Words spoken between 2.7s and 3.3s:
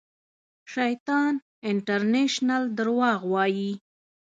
درواغ